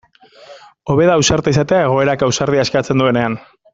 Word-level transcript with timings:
Hobe 0.93 1.05
da 1.09 1.17
ausarta 1.21 1.53
izatea 1.55 1.83
egoerak 1.91 2.25
ausardia 2.29 2.65
eskatzen 2.69 3.05
duenean. 3.05 3.37